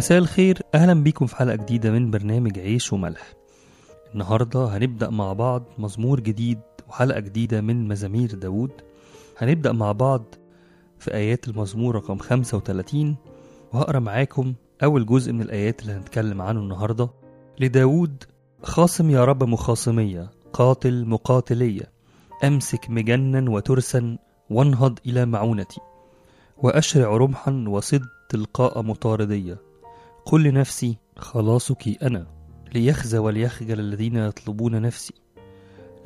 مساء 0.00 0.18
الخير. 0.18 0.58
أهلا 0.74 0.94
بيكم 0.94 1.26
في 1.26 1.36
حلقة 1.36 1.56
جديدة 1.56 1.90
من 1.90 2.10
برنامج 2.10 2.58
عيش 2.58 2.92
وملح. 2.92 3.32
النهاردة 4.14 4.64
هنبدأ 4.64 5.10
مع 5.10 5.32
بعض 5.32 5.62
مزمور 5.78 6.20
جديد 6.20 6.58
وحلقة 6.88 7.20
جديدة 7.20 7.60
من 7.60 7.88
مزامير 7.88 8.34
داود 8.34 8.70
هنبدأ 9.38 9.72
مع 9.72 9.92
بعض 9.92 10.24
في 10.98 11.14
آيات 11.14 11.48
المزمور 11.48 11.94
رقم 11.94 12.18
35 12.18 13.16
وهقرأ 13.72 13.98
معاكم 13.98 14.54
أول 14.82 15.06
جزء 15.06 15.32
من 15.32 15.42
الآيات 15.42 15.82
اللي 15.82 15.92
هنتكلم 15.92 16.42
عنه 16.42 16.60
النهاردة. 16.60 17.10
لداود 17.58 18.24
خاصم 18.62 19.10
يا 19.10 19.24
رب 19.24 19.44
مخاصمية 19.44 20.30
قاتل 20.52 21.04
مقاتلية 21.04 21.92
أمسك 22.44 22.90
مجنا 22.90 23.50
وترسا 23.50 24.18
وانهض 24.50 24.98
إلى 25.06 25.26
معونتي 25.26 25.80
وأشرع 26.58 27.16
رمحا 27.16 27.64
وصد 27.68 28.02
تلقاء 28.28 28.82
مطاردية. 28.82 29.69
قل 30.30 30.42
لنفسي 30.42 30.96
خلاصك 31.16 32.02
أنا 32.02 32.26
ليخزى 32.74 33.18
وليخجل 33.18 33.80
الذين 33.80 34.16
يطلبون 34.16 34.82
نفسي 34.82 35.14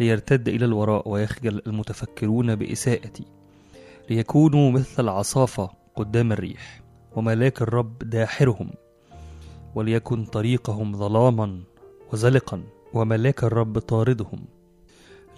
ليرتد 0.00 0.48
إلى 0.48 0.64
الوراء 0.64 1.09
ويخجل 1.09 1.62
المتفكرون 1.66 2.55
بإساءتي 2.55 3.24
ليكونوا 4.10 4.70
مثل 4.70 5.05
العصافة 5.05 5.70
قدام 5.97 6.33
الريح 6.33 6.83
وملاك 7.16 7.62
الرب 7.62 7.98
داحرهم 7.98 8.70
وليكن 9.74 10.25
طريقهم 10.25 10.97
ظلاما 10.97 11.61
وزلقا 12.12 12.62
وملاك 12.95 13.45
الرب 13.45 13.78
طاردهم 13.78 14.45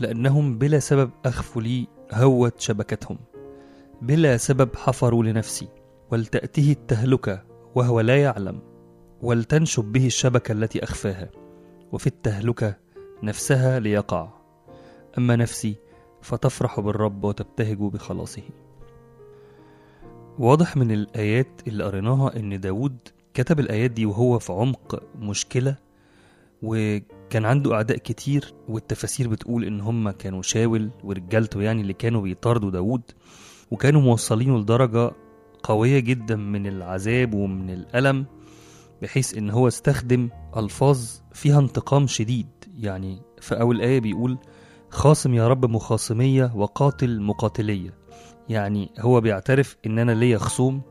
لأنهم 0.00 0.58
بلا 0.58 0.78
سبب 0.78 1.10
أخفوا 1.24 1.62
لي 1.62 1.86
هوت 2.12 2.60
شبكتهم 2.60 3.18
بلا 4.02 4.36
سبب 4.36 4.76
حفروا 4.76 5.24
لنفسي 5.24 5.68
ولتأته 6.10 6.72
التهلكة 6.72 7.42
وهو 7.74 8.00
لا 8.00 8.22
يعلم. 8.22 8.75
ولتنشب 9.22 9.84
به 9.84 10.06
الشبكة 10.06 10.52
التي 10.52 10.84
أخفاها 10.84 11.28
وفي 11.92 12.06
التهلكة 12.06 12.76
نفسها 13.22 13.80
ليقع. 13.80 14.28
أما 15.18 15.36
نفسي 15.36 15.76
فتفرح 16.22 16.80
بالرب 16.80 17.24
وتبتهج 17.24 17.76
بخلاصه. 17.78 18.42
واضح 20.38 20.76
من 20.76 20.90
الآيات 20.90 21.60
اللي 21.66 21.84
قريناها 21.84 22.36
إن 22.36 22.60
داود 22.60 22.98
كتب 23.34 23.60
الآيات 23.60 23.90
دي 23.90 24.06
وهو 24.06 24.38
في 24.38 24.52
عمق 24.52 25.02
مشكلة 25.18 25.76
وكان 26.62 27.44
عنده 27.44 27.74
أعداء 27.74 27.96
كتير 27.98 28.54
والتفاسير 28.68 29.28
بتقول 29.28 29.64
إن 29.64 29.80
هم 29.80 30.10
كانوا 30.10 30.42
شاول 30.42 30.90
ورجالته 31.04 31.62
يعني 31.62 31.82
اللي 31.82 31.92
كانوا 31.92 32.20
بيطاردوا 32.22 32.70
داود 32.70 33.02
وكانوا 33.70 34.00
موصلينه 34.00 34.58
لدرجة 34.58 35.10
قوية 35.62 35.98
جدا 35.98 36.36
من 36.36 36.66
العذاب 36.66 37.34
ومن 37.34 37.70
الألم. 37.70 38.26
بحيث 39.02 39.38
إن 39.38 39.50
هو 39.50 39.68
استخدم 39.68 40.28
ألفاظ 40.56 41.08
فيها 41.32 41.58
انتقام 41.58 42.06
شديد. 42.06 42.46
يعني 42.74 43.22
في 43.40 43.60
أول 43.60 43.80
آية 43.80 44.00
بيقول 44.00 44.38
خاصم 44.90 45.34
يا 45.34 45.48
رب 45.48 45.70
مخاصمية 45.70 46.52
وقاتل 46.54 47.20
مقاتلية. 47.20 47.94
يعني 48.48 48.90
هو 49.00 49.20
بيعترف 49.20 49.76
إن 49.86 49.98
أنا 49.98 50.12
ليا 50.12 50.38
خصوم 50.38 50.82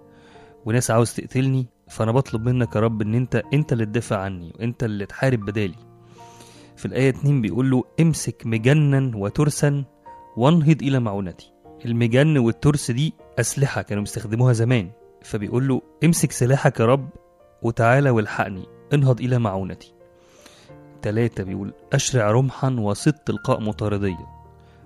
وناس 0.66 0.92
عاوز 0.92 1.14
تقتلني 1.14 1.67
فأنا 1.88 2.11
بطلب 2.11 2.50
منك 2.50 2.76
يا 2.76 2.81
رب 2.81 3.02
إن 3.02 3.16
أنت 3.16 3.44
أنت 3.53 3.73
اللي 3.73 3.86
تدافع 3.86 4.17
عني 4.17 4.53
وأنت 4.59 4.83
اللي 4.83 5.06
تحارب 5.06 5.39
بدالي. 5.39 5.76
في 6.76 6.86
الآية 6.86 7.09
2 7.09 7.42
بيقول 7.42 7.72
له 7.72 7.83
امسك 8.00 8.42
مجنا 8.45 9.11
وترسا 9.17 9.83
وانهض 10.38 10.81
إلى 10.81 11.00
معونتي. 11.00 11.52
المجن 11.86 12.38
والترس 12.38 12.92
دي 12.92 13.14
أسلحة 13.39 13.81
كانوا 13.81 14.03
بيستخدموها 14.03 14.53
زمان. 14.53 14.92
فبيقول 15.23 15.67
له 15.67 15.81
امسك 16.03 16.31
سلاحك 16.31 16.80
يا 16.80 16.86
رب 16.86 17.09
وتعالى 17.61 18.10
والحقني 18.10 18.66
انهض 18.93 19.21
إلى 19.21 19.39
معونتي. 19.39 19.93
تلاتة 21.02 21.43
بيقول 21.43 21.73
أشرع 21.93 22.32
رمحا 22.32 22.70
وصد 22.80 23.14
تلقاء 23.14 23.60
مطاردية. 23.60 24.27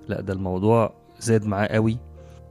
لا 0.08 0.22
ده 0.22 0.34
الموضوع 0.34 0.94
زاد 1.20 1.46
معاه 1.46 1.68
قوي. 1.68 1.98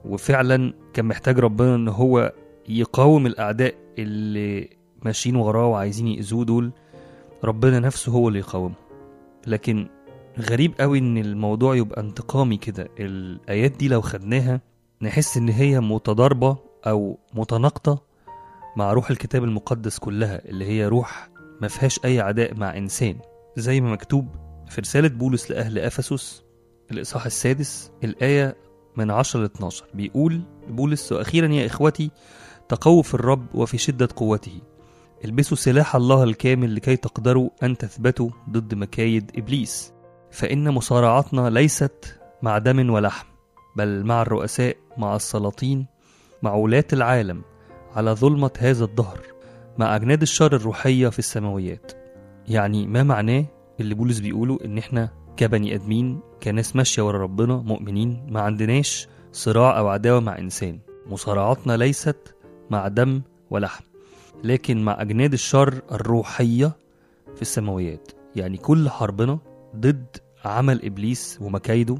وفعلا 0.04 0.72
كان 0.92 1.04
محتاج 1.04 1.38
ربنا 1.38 1.74
إن 1.74 1.88
هو 1.88 2.32
يقاوم 2.68 3.26
الأعداء 3.26 3.74
اللي 3.98 4.70
ماشيين 5.02 5.36
وراه 5.36 5.66
وعايزين 5.66 6.06
يأذوه 6.06 6.44
دول. 6.44 6.70
ربنا 7.44 7.78
نفسه 7.80 8.12
هو 8.12 8.28
اللي 8.28 8.38
يقاومهم. 8.38 8.74
لكن 9.46 9.88
غريب 10.50 10.72
قوي 10.80 10.98
إن 10.98 11.18
الموضوع 11.18 11.76
يبقى 11.76 12.00
انتقامي 12.00 12.56
كده. 12.56 12.88
الآيات 12.98 13.72
دي 13.72 13.88
لو 13.88 14.00
خدناها 14.00 14.60
نحس 15.02 15.36
إن 15.36 15.48
هي 15.48 15.80
متضاربة 15.80 16.56
أو 16.86 17.18
متناقضة 17.34 18.07
مع 18.78 18.92
روح 18.92 19.10
الكتاب 19.10 19.44
المقدس 19.44 19.98
كلها 19.98 20.48
اللي 20.48 20.64
هي 20.64 20.86
روح 20.86 21.30
ما 21.60 21.68
فيهاش 21.68 22.00
أي 22.04 22.20
عداء 22.20 22.54
مع 22.54 22.76
إنسان. 22.76 23.18
زي 23.56 23.80
ما 23.80 23.92
مكتوب 23.92 24.28
في 24.68 24.80
رسالة 24.80 25.08
بولس 25.08 25.50
لأهل 25.50 25.78
أفسس 25.78 26.44
الإصحاح 26.90 27.26
السادس 27.26 27.92
الآية 28.04 28.56
من 28.96 29.10
10 29.10 29.40
ل 29.40 29.44
12 29.44 29.84
بيقول 29.94 30.42
بولس 30.68 31.12
وأخيرا 31.12 31.48
يا 31.48 31.66
إخوتي 31.66 32.10
تقووا 32.68 33.02
في 33.02 33.14
الرب 33.14 33.46
وفي 33.54 33.78
شدة 33.78 34.08
قوته. 34.16 34.60
البسوا 35.24 35.56
سلاح 35.56 35.96
الله 35.96 36.24
الكامل 36.24 36.74
لكي 36.74 36.96
تقدروا 36.96 37.50
أن 37.62 37.76
تثبتوا 37.78 38.30
ضد 38.50 38.74
مكايد 38.74 39.30
إبليس. 39.36 39.92
فإن 40.30 40.70
مصارعتنا 40.70 41.50
ليست 41.50 42.18
مع 42.42 42.58
دم 42.58 42.90
ولحم 42.90 43.26
بل 43.76 44.04
مع 44.04 44.22
الرؤساء 44.22 44.76
مع 44.98 45.16
السلاطين 45.16 45.86
مع 46.42 46.54
ولاة 46.54 46.86
العالم. 46.92 47.42
على 47.96 48.10
ظلمة 48.10 48.50
هذا 48.58 48.84
الدهر 48.84 49.20
مع 49.78 49.96
أجناد 49.96 50.22
الشر 50.22 50.56
الروحية 50.56 51.08
في 51.08 51.18
السماويات. 51.18 51.92
يعني 52.48 52.86
ما 52.86 53.02
معناه 53.02 53.44
اللي 53.80 53.94
بولس 53.94 54.18
بيقوله 54.18 54.58
إن 54.64 54.78
إحنا 54.78 55.08
كبني 55.36 55.74
آدمين 55.74 56.20
كناس 56.42 56.76
ماشية 56.76 57.02
ورا 57.02 57.18
ربنا 57.18 57.56
مؤمنين 57.56 58.26
ما 58.28 58.40
عندناش 58.40 59.08
صراع 59.32 59.78
أو 59.78 59.88
عداوة 59.88 60.20
مع 60.20 60.38
إنسان. 60.38 60.78
مصارعتنا 61.06 61.76
ليست 61.76 62.34
مع 62.70 62.88
دم 62.88 63.22
ولحم 63.50 63.84
لكن 64.44 64.84
مع 64.84 65.02
أجناد 65.02 65.32
الشر 65.32 65.82
الروحية 65.92 66.76
في 67.34 67.42
السماويات. 67.42 68.12
يعني 68.36 68.56
كل 68.56 68.88
حربنا 68.90 69.38
ضد 69.76 70.16
عمل 70.44 70.84
إبليس 70.84 71.38
ومكايده 71.40 71.98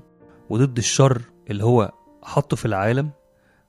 وضد 0.50 0.78
الشر 0.78 1.22
اللي 1.50 1.65
هو 1.65 1.93
حطه 2.22 2.56
في 2.56 2.65
العالم 2.65 3.10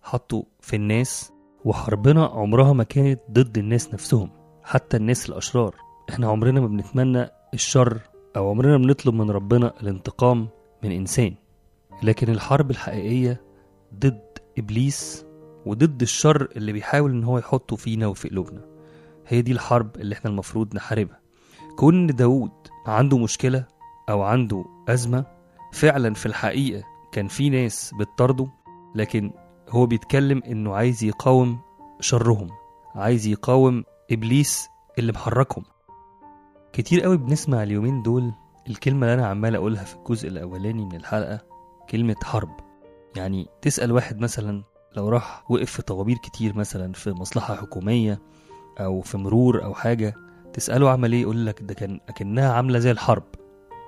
حطه 0.03 0.45
في 0.61 0.75
الناس 0.75 1.31
وحربنا 1.65 2.25
عمرها 2.25 2.73
ما 2.73 2.83
كانت 2.83 3.19
ضد 3.31 3.57
الناس 3.57 3.93
نفسهم 3.93 4.29
حتى 4.63 4.97
الناس 4.97 5.29
الأشرار. 5.29 5.75
إحنا 6.09 6.27
عمرنا 6.27 6.59
ما 6.61 6.67
بنتمنى 6.67 7.27
الشر 7.53 7.99
أو 8.35 8.49
عمرنا 8.49 8.77
بنطلب 8.77 9.13
من 9.13 9.31
ربنا 9.31 9.73
الانتقام 9.81 10.47
من 10.83 10.91
إنسان. 10.91 11.35
لكن 12.03 12.29
الحرب 12.31 12.71
الحقيقية 12.71 13.41
ضد 13.99 14.21
إبليس 14.57 15.25
وضد 15.65 16.01
الشر 16.01 16.47
اللي 16.55 16.71
بيحاول 16.71 17.11
إن 17.11 17.23
هو 17.23 17.37
يحطه 17.37 17.75
فينا 17.75 18.07
وفي 18.07 18.29
قلوبنا 18.29 18.61
هي 19.27 19.41
دي 19.41 19.51
الحرب 19.51 19.95
اللي 19.95 20.13
إحنا 20.15 20.29
المفروض 20.31 20.75
نحاربها. 20.75 21.19
كون 21.77 22.07
داود 22.07 22.51
عنده 22.85 23.17
مشكلة 23.17 23.65
أو 24.09 24.21
عنده 24.21 24.65
أزمة 24.89 25.25
فعلا 25.73 26.13
في 26.13 26.25
الحقيقة 26.25 26.83
كان 27.11 27.27
في 27.27 27.49
ناس 27.49 27.91
بتطارده 27.99 28.47
لكن 28.95 29.31
هو 29.69 29.85
بيتكلم 29.85 30.41
إنه 30.47 30.75
عايز 30.75 31.03
يقاوم 31.03 31.59
شرهم 31.99 32.47
عايز 32.95 33.27
يقاوم 33.27 33.83
إبليس 34.11 34.67
اللي 34.99 35.11
محركهم. 35.11 35.63
كتير 36.73 37.01
قوي 37.01 37.17
بنسمع 37.17 37.63
اليومين 37.63 38.01
دول 38.01 38.31
الكلمة 38.69 39.05
اللي 39.05 39.13
أنا 39.13 39.27
عمال 39.27 39.55
أقولها 39.55 39.83
في 39.83 39.95
الجزء 39.95 40.27
الأولاني 40.27 40.85
من 40.85 40.95
الحلقة 40.95 41.39
كلمة 41.89 42.15
حرب. 42.23 42.49
يعني 43.15 43.47
تسأل 43.61 43.91
واحد 43.91 44.19
مثلا 44.19 44.63
لو 44.97 45.09
راح 45.09 45.51
وقف 45.51 45.71
في 45.71 45.81
طوابير 45.81 46.17
كتير 46.17 46.57
مثلا 46.57 46.93
في 46.93 47.11
مصلحة 47.11 47.55
حكومية 47.55 48.19
أو 48.79 49.01
في 49.01 49.17
مرور 49.17 49.63
أو 49.63 49.73
حاجة 49.73 50.13
تسأله 50.53 50.89
عمل 50.89 51.13
إيه؟ 51.13 51.21
يقول 51.21 51.45
لك 51.45 51.61
ده 51.63 51.73
كان 51.73 51.99
أكنها 52.09 52.53
عاملة 52.53 52.79
زي 52.79 52.91
الحرب. 52.91 53.23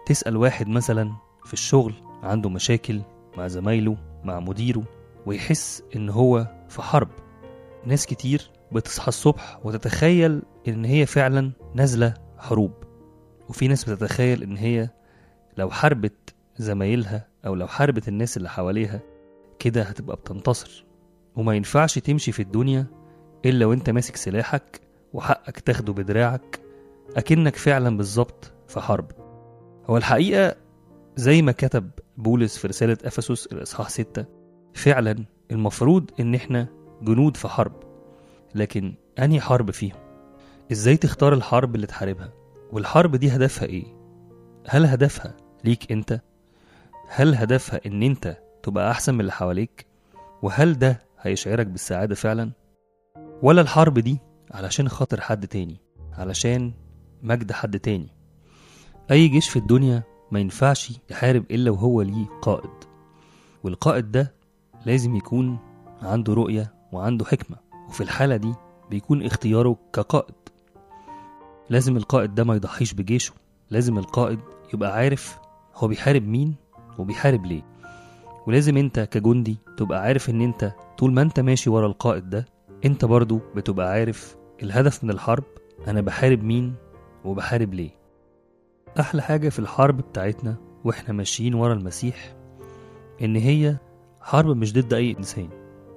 تسأل 0.06 0.38
واحد 0.38 0.67
مثلا 0.67 1.11
في 1.45 1.53
الشغل 1.53 1.94
عنده 2.23 2.50
مشاكل 2.50 3.01
مع 3.38 3.47
زمايله 3.47 3.97
مع 4.23 4.39
مديره 4.39 4.83
ويحس 5.25 5.83
إن 5.95 6.09
هو 6.09 6.47
في 6.69 6.81
حرب. 6.81 7.09
ناس 7.85 8.06
كتير 8.06 8.51
بتصحى 8.71 9.07
الصبح 9.07 9.59
وتتخيل 9.65 10.41
إن 10.68 10.85
هي 10.85 11.06
فعلا 11.06 11.51
نازلة 11.75 12.13
حروب. 12.38 12.71
وفي 13.50 13.68
ناس 13.68 13.89
بتتخيل 13.89 14.44
إن 14.44 14.57
هي 14.57 14.89
لو 15.57 15.69
حاربت 15.69 16.33
زمايلها 16.57 17.27
أو 17.45 17.56
لو 17.56 17.68
حاربت 17.68 18.07
الناس 18.07 18.38
اللي 18.38 18.50
حواليها 18.50 19.00
كده 19.59 19.83
هتبقى 19.83 20.15
بتنتصر. 20.15 20.85
وما 21.35 21.56
ينفعش 21.56 22.00
تمشي 22.00 22.31
في 22.31 22.41
الدنيا 22.41 22.85
إلا 23.45 23.65
وإنت 23.65 23.89
ماسك 23.89 24.15
سلاحك 24.15 24.81
وحقك 25.13 25.59
تاخده 25.59 25.94
بدراعك 25.94 26.59
أكنك 27.18 27.56
فعلا 27.56 27.97
بالظبط 27.97 28.53
في 28.68 28.79
حرب. 28.79 29.12
هو 29.85 29.97
الحقيقة 29.97 30.56
زي 31.15 31.41
ما 31.41 31.51
كتب 31.51 31.91
بولس 32.18 32.57
في 32.57 32.68
رسالة 32.68 32.97
أفسس 33.06 33.45
الإصحاح 33.45 33.89
6 33.89 34.25
فعلا 34.73 35.25
المفروض 35.51 36.12
إن 36.19 36.35
إحنا 36.35 36.68
جنود 37.01 37.38
في 37.38 37.47
حرب 37.47 37.73
لكن 38.56 38.94
أنهي 39.19 39.41
حرب 39.41 39.71
فيهم؟ 39.71 39.97
إزاي 40.71 40.97
تختار 40.97 41.33
الحرب 41.33 41.75
اللي 41.75 41.88
تحاربها؟ 41.88 42.33
والحرب 42.71 43.15
دي 43.15 43.35
هدفها 43.35 43.65
إيه؟ 43.68 43.85
هل 44.69 44.85
هدفها 44.85 45.38
ليك 45.63 45.91
أنت؟ 45.91 46.21
هل 47.07 47.35
هدفها 47.35 47.81
إن 47.85 48.03
أنت 48.03 48.38
تبقى 48.63 48.91
أحسن 48.91 49.13
من 49.13 49.19
اللي 49.19 49.31
حواليك؟ 49.31 49.85
وهل 50.41 50.79
ده 50.79 51.00
هيشعرك 51.19 51.68
بالسعادة 51.68 52.15
فعلا؟ 52.15 52.51
ولا 53.41 53.62
الحرب 53.62 54.00
دي 54.00 54.18
علشان 54.51 54.89
خاطر 54.89 55.21
حد 55.21 55.47
تاني 55.47 55.77
علشان 56.13 56.73
مجد 57.21 57.51
حد 57.51 57.79
تاني؟ 57.79 58.07
أي 59.12 59.27
جيش 59.27 59.50
في 59.50 59.59
الدنيا 59.59 60.03
ما 60.31 60.39
ينفعش 60.39 60.94
يحارب 61.09 61.44
إلا 61.51 61.71
وهو 61.71 62.01
ليه 62.01 62.25
قائد 62.41 62.69
والقائد 63.63 64.12
ده 64.12 64.33
لازم 64.86 65.16
يكون 65.16 65.57
عنده 66.01 66.33
رؤية 66.33 66.74
وعنده 66.92 67.25
حكمة 67.25 67.57
وفي 67.89 68.01
الحالة 68.01 68.36
دي 68.36 68.54
بيكون 68.89 69.24
اختياره 69.25 69.78
كقائد. 69.94 70.33
لازم 71.69 71.98
القائد 71.98 72.36
ده 72.36 72.44
ما 72.44 72.56
يضحيش 72.56 72.94
بجيشه 72.94 73.33
لازم 73.69 73.98
القائد 73.98 74.39
يبقى 74.74 74.94
عارف 74.94 75.39
هو 75.75 75.88
بيحارب 75.88 76.28
مين 76.28 76.56
وبيحارب 76.98 77.45
ليه. 77.45 77.62
ولازم 78.48 78.78
انت 78.78 79.00
كجندي 79.00 79.57
تبقى 79.78 80.01
عارف 80.01 80.30
ان 80.30 80.42
انت 80.42 80.72
طول 80.98 81.13
ما 81.13 81.22
انت 81.22 81.39
ماشي 81.39 81.69
ورا 81.69 81.88
القائد 81.88 82.30
ده 82.30 82.45
انت 82.86 83.06
برضو 83.06 83.39
بتبقى 83.56 83.92
عارف 83.92 84.36
الهدف 84.63 85.04
من 85.04 85.10
الحرب 85.10 85.44
أنا 85.88 86.01
بحارب 86.01 86.44
مين 86.44 86.75
وبحارب 87.25 87.74
ليه. 87.74 87.89
أحلى 89.00 89.22
حاجة 89.22 89.50
في 89.50 89.60
الحرب 89.60 89.98
بتاعتنا 89.98 90.56
وإحنا 90.83 91.13
ماشيين 91.13 91.54
ورا 91.54 91.74
المسيح 91.74 92.36
إن 93.22 93.36
هي 93.36 93.78
حرب 94.21 94.57
مش 94.57 94.73
ضد 94.73 94.94
أي 94.94 95.15
إنسان 95.18 95.50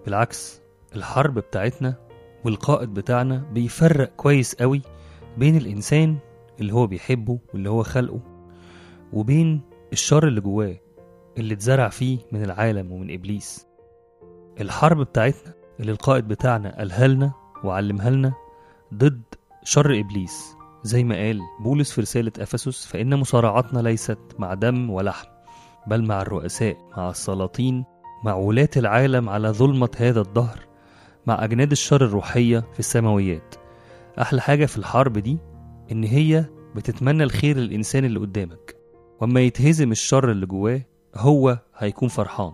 بالعكس 0.05 0.61
الحرب 0.97 1.35
بتاعتنا 1.35 1.94
والقائد 2.44 2.94
بتاعنا 2.94 3.37
بيفرق 3.53 4.09
كويس 4.17 4.55
قوي 4.55 4.82
بين 5.38 5.56
الإنسان 5.56 6.17
اللي 6.61 6.73
هو 6.75 6.87
بيحبه 6.87 7.38
واللي 7.55 7.71
هو 7.71 7.82
خلقه 7.82 8.21
وبين 9.12 9.61
الشر 9.93 10.29
اللي 10.29 10.41
جواه 10.41 10.76
اللي 11.38 11.55
اتزرع 11.55 11.88
فيه 11.88 12.19
من 12.32 12.44
العالم 12.44 12.93
ومن 12.93 13.15
إبليس. 13.15 13.67
الحرب 14.61 15.00
بتاعتنا 15.00 15.55
اللي 15.81 15.93
القائد 15.93 16.29
بتاعنا 16.29 16.76
قالها 16.79 17.06
لنا 17.09 17.32
وعلمها 17.65 18.11
لنا 18.11 18.32
ضد 18.94 19.23
شر 19.65 20.00
إبليس. 20.00 20.55
زي 20.82 21.05
ما 21.05 21.15
قال 21.15 21.41
بولس 21.61 21.93
في 21.93 22.00
رسالة 22.00 22.32
إفسس 22.38 22.87
فإن 22.87 23.15
مصارعتنا 23.17 23.81
ليست 23.81 24.19
مع 24.38 24.55
دم 24.55 24.91
ولحم 24.91 25.26
بل 25.87 26.05
مع 26.05 26.23
الرؤساء 26.23 26.76
مع 26.97 27.11
السلاطين 27.11 27.85
مع 28.25 28.35
ولاة 28.35 28.69
العالم 28.76 29.29
على 29.29 29.49
ظلمة 29.49 29.88
هذا 29.97 30.21
الدهر 30.21 30.59
مع 31.26 31.44
أجناد 31.44 31.71
الشر 31.71 32.05
الروحية 32.05 32.59
في 32.73 32.79
السماويات. 32.81 33.55
أحلى 34.21 34.41
حاجة 34.41 34.67
في 34.67 34.79
الحرب 34.79 35.19
دي 35.19 35.38
إن 35.93 36.05
هي 36.05 36.44
بتتمنى 36.76 37.23
الخير 37.25 37.56
للإنسان 37.56 38.05
اللي 38.05 38.19
قدامك 38.19 38.76
وأما 39.21 39.41
يتهزم 39.41 39.93
الشر 39.93 40.31
اللي 40.31 40.47
جواه 40.47 40.82
هو 41.15 41.59
هيكون 41.76 42.09
فرحان. 42.09 42.53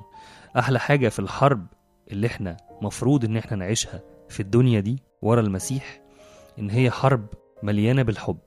أحلى 0.59 0.79
حاجة 0.81 1.09
في 1.09 1.19
الحرب 1.19 1.67
اللي 2.13 2.27
إحنا 2.27 2.57
مفروض 2.83 3.25
إن 3.25 3.37
إحنا 3.37 3.57
نعيشها 3.57 4.01
في 4.29 4.41
الدنيا 4.41 4.81
دي 4.81 5.03
ورا 5.23 5.41
المسيح 5.41 6.01
إن 6.59 6.71
هي 6.71 6.91
حرب 6.91 7.27
مليانة 7.63 8.03
بالحب. 8.03 8.39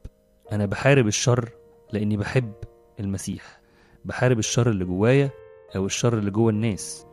أنا 0.52 0.66
بحارب 0.66 1.08
الشر 1.08 1.50
لأني 1.94 2.18
بحب 2.18 2.54
المسيح 3.00 3.60
بحارب 4.06 4.40
الشر 4.40 4.70
اللي 4.70 4.86
جوايا 4.86 5.30
أو 5.76 5.86
الشر 5.86 6.18
اللي 6.18 6.32
جوا 6.32 6.52
الناس. 6.52 7.06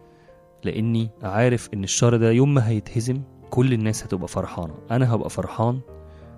لأني 0.65 1.11
عارف 1.23 1.69
إن 1.75 1.85
الشر 1.85 2.17
ده 2.17 2.31
يوم 2.31 2.55
ما 2.55 2.69
هيتهزم 2.69 3.23
كل 3.51 3.73
الناس 3.73 4.05
هتبقى 4.05 4.29
فرحانة. 4.29 4.75
أنا 4.91 5.15
هبقى 5.15 5.31
فرحان 5.31 5.81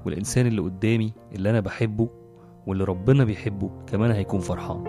والإنسان 0.07 0.47
اللي 0.47 0.63
قدامي 0.63 1.13
اللي 1.35 1.51
أنا 1.51 1.61
بحبه 1.61 2.09
واللي 2.67 2.85
ربنا 2.85 3.25
بيحبه 3.25 3.71
كمان 3.87 4.11
هيكون 4.11 4.41
فرحان. 4.41 4.85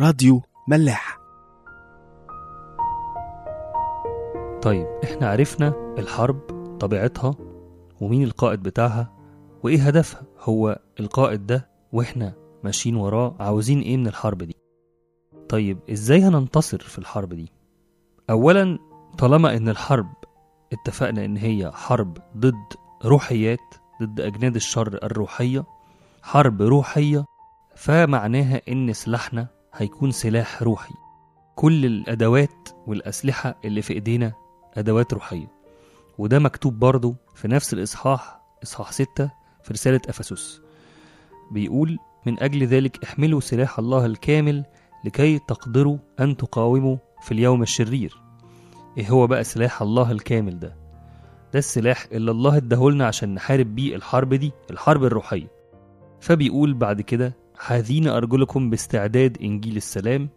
راديو 0.00 0.42
ملاح. 0.68 1.18
طيب 4.62 4.86
إحنا 5.04 5.30
عرفنا 5.30 5.94
الحرب 5.98 6.38
طبيعتها 6.80 7.34
ومين 8.00 8.22
القائد 8.22 8.62
بتاعها 8.62 9.12
وإيه 9.62 9.82
هدفها. 9.86 10.22
هو 10.40 10.78
القائد 11.00 11.46
ده 11.46 11.68
وإحنا 11.92 12.34
ماشيين 12.66 12.96
وراه 12.96 13.34
عاوزين 13.40 13.80
إيه 13.80 13.96
من 13.96 14.06
الحرب 14.06 14.42
دي؟ 14.42 14.56
طيب 15.48 15.78
إزاي 15.90 16.22
هننتصر 16.22 16.78
في 16.78 16.98
الحرب 16.98 17.34
دي؟ 17.34 17.52
اولا 18.30 18.78
طالما 19.18 19.56
إن 19.56 19.68
الحرب 19.68 20.06
اتفقنا 20.72 21.24
إن 21.24 21.36
هي 21.36 21.70
حرب 21.72 22.18
ضد 22.36 22.64
روحيات 23.04 23.74
ضد 24.02 24.20
أجناد 24.20 24.54
الشر 24.56 24.98
الروحية 25.02 25.64
حرب 26.22 26.62
روحية 26.62 27.24
فمعناها 27.76 28.60
إن 28.68 28.92
سلاحنا 28.92 29.48
هيكون 29.74 30.10
سلاح 30.10 30.62
روحي. 30.62 30.94
كل 31.54 31.84
الأدوات 31.86 32.68
والأسلحة 32.86 33.54
اللي 33.64 33.82
في 33.82 33.92
إيدينا 33.92 34.32
أدوات 34.74 35.14
روحية. 35.14 35.52
وده 36.18 36.38
مكتوب 36.38 36.78
برضه 36.78 37.14
في 37.34 37.48
نفس 37.48 37.72
الإصحاح 37.72 38.40
إصحاح 38.62 38.92
6 38.92 39.30
في 39.62 39.72
رسالة 39.72 40.00
أفسس. 40.08 40.60
بيقول 41.50 41.98
من 42.26 42.42
أجل 42.42 42.66
ذلك 42.66 43.04
احملوا 43.04 43.40
سلاح 43.40 43.78
الله 43.78 44.06
الكامل 44.06 44.64
لكي 45.04 45.38
تقدروا 45.38 45.98
أن 46.20 46.36
تقاوموا 46.36 46.96
في 47.22 47.32
اليوم 47.32 47.62
الشرير. 47.62 48.16
إيه 48.98 49.08
هو 49.10 49.26
بقى 49.26 49.44
سلاح 49.44 49.82
الله 49.82 50.10
الكامل 50.12 50.58
ده؟ 50.58 50.76
ده 51.52 51.58
السلاح 51.58 52.06
اللي 52.12 52.30
الله 52.30 52.56
اداهولنا 52.56 53.06
عشان 53.06 53.34
نحارب 53.34 53.74
بيه 53.74 53.96
الحرب 53.96 54.34
دي 54.34 54.52
الحرب 54.70 55.04
الروحية. 55.04 55.50
فبيقول 56.20 56.74
بعد 56.74 57.00
كده 57.00 57.36
حاذين 57.58 58.08
أرجلكم 58.08 58.70
باستعداد 58.70 59.38
إنجيل 59.42 59.76
السلام 59.76 60.28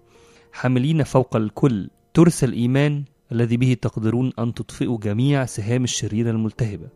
حاملين 0.51 1.03
فوق 1.03 1.35
الكل 1.35 1.89
ترس 2.13 2.43
الإيمان 2.43 3.03
الذي 3.31 3.57
به 3.57 3.77
تقدرون 3.81 4.31
أن 4.39 4.53
تطفئوا 4.53 4.97
جميع 4.97 5.45
سهام 5.45 5.83
الشرير 5.83 6.29
الملتهبة. 6.29 6.89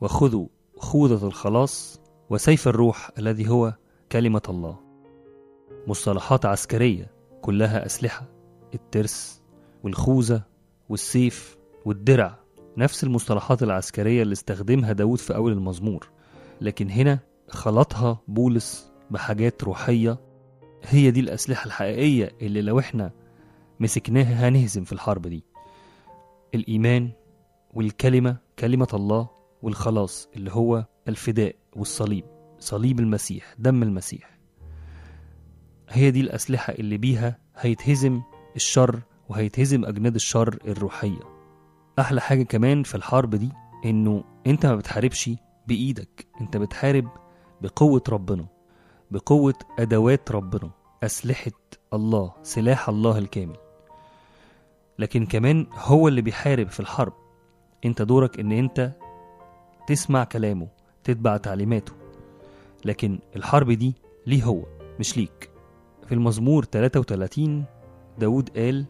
وخذوا 0.00 0.46
خوذة 0.76 1.26
الخلاص 1.26 2.00
وسيف 2.30 2.68
الروح 2.68 3.10
الذي 3.18 3.48
هو 3.48 3.74
كلمة 4.12 4.42
الله. 4.48 4.76
مصطلحات 5.86 6.46
عسكرية 6.46 7.10
كلها 7.42 7.86
أسلحة. 7.86 8.26
الترس 8.74 9.42
والخوذة 9.84 10.42
والسيف 10.88 11.56
والدرع. 11.84 12.38
نفس 12.76 13.04
المصطلحات 13.04 13.62
العسكرية 13.62 14.22
اللي 14.22 14.32
استخدمها 14.32 14.92
داود 14.92 15.18
في 15.18 15.34
أول 15.34 15.52
المزمور. 15.52 16.10
لكن 16.60 16.90
هنا 16.90 17.18
خلطها 17.48 18.20
بولس 18.28 18.92
بحاجات 19.10 19.64
روحية. 19.64 20.18
هي 20.82 21.10
دي 21.10 21.20
الأسلحة 21.20 21.66
الحقيقية 21.66 22.32
اللي 22.42 22.62
لو 22.62 22.78
إحنا 22.78 23.12
مسكناها 23.80 24.48
هنهزم 24.48 24.84
في 24.84 24.92
الحرب 24.92 25.22
دي. 25.26 25.44
الإيمان 26.54 27.10
والكلمة 27.74 28.36
كلمة 28.58 28.88
الله 28.94 29.28
والخلاص 29.62 30.28
اللي 30.36 30.50
هو 30.52 30.84
الفداء 31.08 31.54
والصليب. 31.76 32.37
صليب 32.60 33.00
المسيح 33.00 33.54
دم 33.58 33.82
المسيح. 33.82 34.38
هي 35.88 36.10
دي 36.10 36.20
الأسلحة 36.20 36.72
اللي 36.72 36.98
بيها 36.98 37.38
هيتهزم 37.56 38.22
الشر 38.56 39.00
وهيتهزم 39.28 39.84
أجناد 39.84 40.14
الشر 40.14 40.58
الروحية. 40.64 41.20
أحلى 41.98 42.20
حاجة 42.20 42.42
كمان 42.42 42.82
في 42.82 42.94
الحرب 42.94 43.34
دي 43.34 43.48
إنه 43.84 44.24
أنت 44.46 44.66
ما 44.66 44.76
بتحاربش 44.76 45.30
بإيدك 45.66 46.26
أنت 46.40 46.56
بتحارب 46.56 47.08
بقوة 47.62 48.02
ربنا 48.08 48.46
بقوة 49.10 49.54
أدوات 49.78 50.30
ربنا 50.30 50.70
أسلحة 51.02 51.52
الله 51.94 52.34
سلاح 52.42 52.88
الله 52.88 53.18
الكامل. 53.18 53.56
لكن 54.98 55.26
كمان 55.26 55.66
هو 55.72 56.08
اللي 56.08 56.22
بيحارب 56.22 56.68
في 56.68 56.80
الحرب. 56.80 57.12
أنت 57.84 58.02
دورك 58.02 58.40
إن 58.40 58.52
أنت 58.52 58.92
تسمع 59.86 60.24
كلامه 60.24 60.68
تتبع 61.04 61.36
تعليماته. 61.36 61.92
لكن 62.84 63.18
الحرب 63.36 63.70
دي 63.70 63.94
ليه 64.26 64.44
هو 64.44 64.62
مش 65.00 65.16
ليك. 65.16 65.50
في 66.06 66.14
المزمور 66.14 66.64
33 66.64 67.64
داود 68.18 68.48
قال 68.58 68.84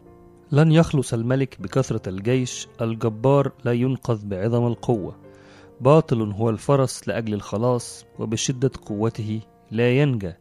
لن 0.51 0.71
يخلص 0.71 1.13
الملك 1.13 1.61
بكثرة 1.61 2.09
الجيش 2.09 2.67
الجبار 2.81 3.51
لا 3.65 3.73
ينقذ 3.73 4.25
بعظم 4.25 4.67
القوة. 4.67 5.15
باطل 5.81 6.31
هو 6.31 6.49
الفرس 6.49 7.07
لأجل 7.07 7.33
الخلاص 7.33 8.05
وبشدة 8.19 8.71
قوته 8.85 9.39
لا 9.71 9.91
ينجى. 10.01 10.33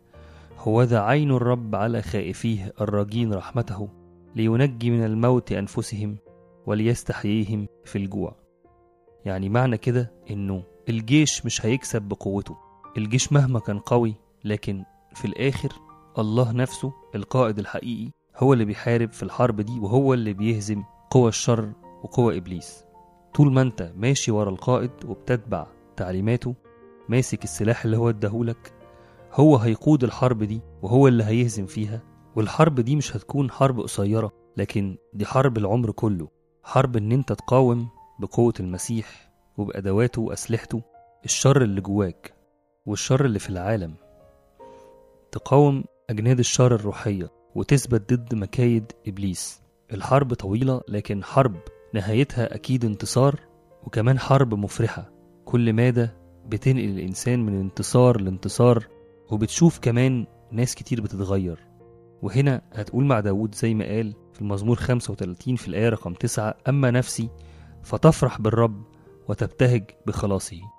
هو 0.58 0.82
ذا 0.82 1.00
عين 1.00 1.30
الرب 1.30 1.74
على 1.74 2.02
خائفيه 2.02 2.72
الراجين 2.80 3.34
رحمته 3.34 3.88
لينجي 4.36 4.90
من 4.90 5.04
الموت 5.04 5.52
أنفسهم 5.52 6.16
وليستحييهم 6.66 7.66
في 7.84 7.98
الجوع. 7.98 8.36
يعني 9.24 9.48
معنى 9.48 9.78
كده 9.78 10.12
إنه 10.30 10.62
الجيش 10.88 11.46
مش 11.46 11.66
هيكسب 11.66 12.02
بقوته. 12.02 12.56
الجيش 12.98 13.32
مهما 13.32 13.58
كان 13.58 13.78
قوي 13.78 14.14
لكن 14.44 14.84
في 15.14 15.24
الآخر 15.24 15.72
الله 16.18 16.52
نفسه 16.52 16.92
القائد 17.14 17.58
الحقيقي 17.58 18.10
هو 18.36 18.52
اللي 18.52 18.64
بيحارب 18.64 19.12
في 19.12 19.22
الحرب 19.22 19.60
دي 19.60 19.80
وهو 19.80 20.14
اللي 20.14 20.32
بيهزم 20.32 20.82
قوى 21.10 21.28
الشر 21.28 21.72
وقوى 22.02 22.36
إبليس. 22.36 22.84
طول 23.34 23.52
ما 23.52 23.62
أنت 23.62 23.92
ماشي 23.96 24.30
ورا 24.30 24.50
القائد 24.50 24.90
وبتتبع 25.06 25.66
تعليماته 25.96 26.54
ماسك 27.08 27.44
السلاح 27.44 27.84
اللي 27.84 27.96
هو 27.96 28.08
اداهولك 28.08 28.72
هو 29.32 29.56
هيقود 29.56 30.04
الحرب 30.04 30.42
دي 30.42 30.60
وهو 30.82 31.08
اللي 31.08 31.24
هيهزم 31.24 31.66
فيها. 31.66 32.02
والحرب 32.36 32.80
دي 32.80 32.96
مش 32.96 33.16
هتكون 33.16 33.50
حرب 33.50 33.80
قصيرة 33.80 34.32
لكن 34.56 34.96
دي 35.14 35.26
حرب 35.26 35.58
العمر 35.58 35.90
كله. 35.90 36.28
حرب 36.62 36.96
إن 36.96 37.12
أنت 37.12 37.32
تقاوم 37.32 37.88
بقوة 38.20 38.54
المسيح 38.60 39.30
وبأدواته 39.58 40.22
وأسلحته 40.22 40.82
الشر 41.24 41.62
اللي 41.62 41.80
جواك 41.80 42.37
والشر 42.88 43.24
اللي 43.24 43.38
في 43.38 43.50
العالم. 43.50 43.94
تقاوم 45.32 45.84
أجناد 46.10 46.38
الشر 46.38 46.74
الروحية 46.74 47.30
وتثبت 47.54 48.12
ضد 48.12 48.34
مكايد 48.34 48.92
إبليس. 49.06 49.62
الحرب 49.92 50.34
طويلة 50.34 50.80
لكن 50.88 51.24
حرب 51.24 51.56
نهايتها 51.94 52.54
أكيد 52.54 52.84
انتصار 52.84 53.40
وكمان 53.82 54.18
حرب 54.18 54.54
مفرحة. 54.54 55.10
كل 55.44 55.72
مادة 55.72 56.16
بتنقل 56.46 56.84
الإنسان 56.84 57.46
من 57.46 57.60
انتصار 57.60 58.20
لانتصار 58.20 58.86
وبتشوف 59.30 59.78
كمان 59.78 60.26
ناس 60.52 60.74
كتير 60.74 61.00
بتتغير. 61.00 61.66
وهنا 62.22 62.62
هتقول 62.72 63.04
مع 63.04 63.20
داود 63.20 63.54
زي 63.54 63.74
ما 63.74 63.84
قال 63.84 64.14
في 64.32 64.40
المزمور 64.40 64.76
35 64.76 65.56
في 65.56 65.68
الآية 65.68 65.88
رقم 65.88 66.14
9 66.14 66.54
أما 66.68 66.90
نفسي 66.90 67.28
فتفرح 67.82 68.40
بالرب 68.40 68.82
وتبتهج 69.28 69.84
بخلاصه. 70.06 70.77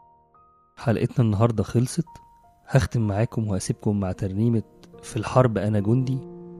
حلقتنا 0.79 1.25
النهاردة 1.25 1.63
خلصت. 1.63 2.07
هختم 2.67 3.07
معاكم 3.07 3.47
وهسيبكم 3.47 3.99
مع 3.99 4.11
ترنيمة 4.11 4.63
في 5.03 5.17
الحرب 5.17 5.57
أنا 5.57 5.79
جندي 5.79 6.17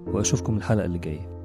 وأشوفكم 0.07 0.57
الحلقة 0.57 0.85
اللي 0.85 0.99
جاية. 0.99 1.38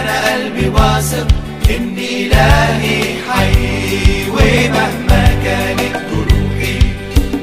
أنا 0.00 0.32
قلبي 0.32 0.68
واثق 0.68 1.26
إن 1.70 1.96
إلهي 1.98 3.02
حي 3.30 4.30
ومهما 4.30 5.24
كانت 5.44 5.96
جروحي 6.10 6.78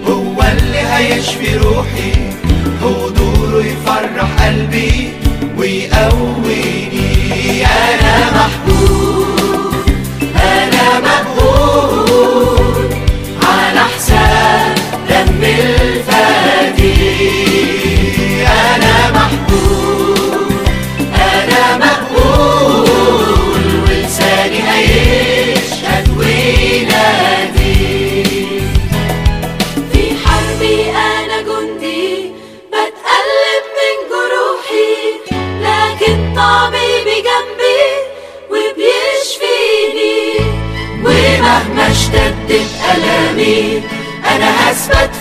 هو 0.08 0.38
اللي 0.51 0.79
هيشفي 0.93 1.55
روحي 1.58 2.12
حضوره 2.81 3.63
يفرح 3.65 4.46
قلبي 4.46 5.10
ويقويني. 5.58 7.65
أنا 7.65 8.20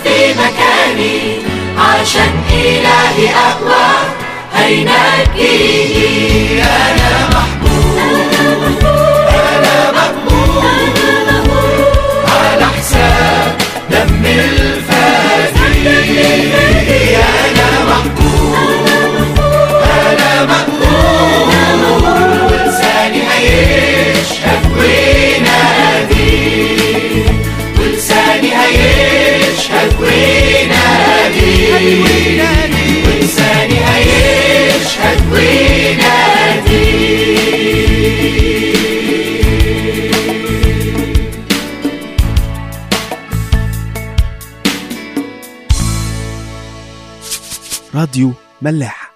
في 0.03 0.33
مكاني. 0.33 1.41
عشان 1.77 2.33
إلهي 2.51 3.29
أقوى 3.29 3.87
هينجيني 4.55 6.63
أنا 6.63 7.29
محبوب. 7.29 9.00
راديو 48.11 48.33
ملاح. 48.61 49.11